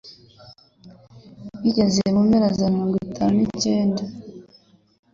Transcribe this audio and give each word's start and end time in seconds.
Bigeze 1.61 2.01
mu 2.13 2.21
mpera 2.27 2.47
za 2.51 2.57
zamirongwitanu 2.59 3.35
nicyenda 3.37 4.03